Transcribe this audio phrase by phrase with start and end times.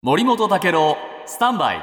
[0.00, 0.96] 森本武郎
[1.26, 1.80] スタンバイ。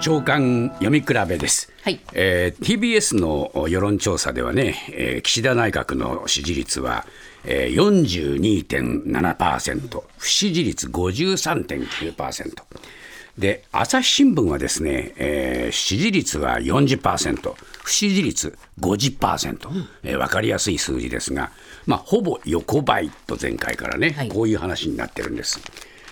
[0.00, 1.98] 長官読み比べです、はい。
[2.12, 7.04] えー TBS の世論調査ではね、えー岸田内閣の支持率は、
[7.44, 12.62] えー、42.7%不支持率53.9%
[13.40, 21.50] で朝日新聞はですね、えー支持率は40%不支持率50%、えー分かりやすい数字ですが、
[21.86, 24.28] まあ、ほぼ横ばいと前回からね、はい。
[24.28, 25.60] こういう話になってるんです。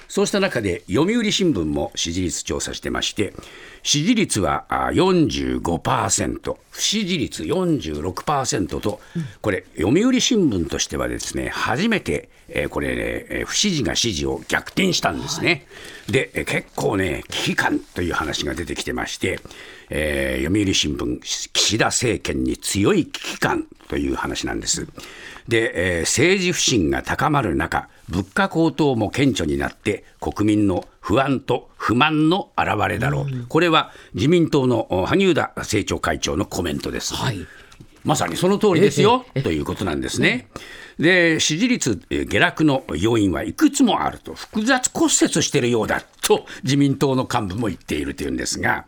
[0.09, 3.35] そうした中で、読売新聞も支持率調査してまして、
[3.83, 9.01] 支持率はあ45%、不支持率46%と、
[9.43, 15.67] これ、読売新聞としてはですね、初めて、えーこれね、えー不支持が支持を逆転したんですね。
[16.09, 19.41] で、えー結構ね、危機感という話が出てきてまして、
[19.91, 21.21] えー読売新聞、
[21.53, 24.87] 岸田政権に強い危機感という話なんです。
[25.49, 37.15] で、えー政治不信が高まる中、物価高騰も顕著になって、国民の不安と不満の表れだろう、これは自民党のお萩生田政調会長のコメントです。
[37.15, 37.47] はい
[38.05, 40.49] まさにその通りですよ、ということなんですね。
[40.99, 48.87] で、支持率えー下落の要因はいくつもあると、複雑骨折しているようだと、自民党の幹部も言っているというんですが、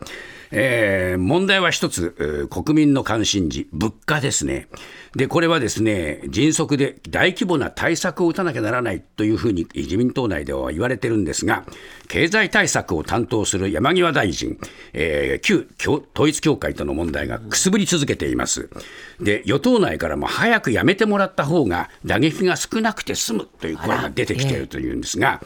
[0.52, 4.68] えー問題は一つ、国民の関心事、物価ですね。
[5.14, 11.64] で、これはですね、迅速で大規模な対策を打たなきゃならないというふうに自民党内では言われてるんですが、
[12.08, 14.58] 経済対策を担当する山際大臣、
[14.92, 15.68] えー旧
[16.14, 18.70] 統一教会との問題がくすぶり続けています。
[19.20, 25.40] で、与党内からも早くやめてもらった方が打撃が少なくて済むという声が出てきているというんですが、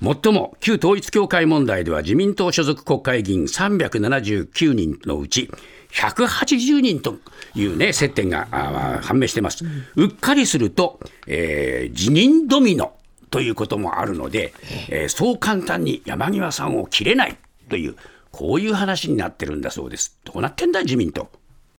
[0.00, 5.50] もっとも旧統一教会問題では自民党所属国会議員379人のうち
[5.92, 7.16] 180人と
[7.54, 8.46] いうね、接点が
[9.02, 9.64] 判明してます。
[9.96, 12.92] うっかりすると、えー辞任ドミノ
[13.30, 14.52] ということもあるので、
[14.90, 17.36] えーそう簡単に山際さんを切れない
[17.68, 17.96] という、
[18.30, 20.18] こういう話になってるんだそうです。
[20.24, 21.30] どうなってんだ、自民党。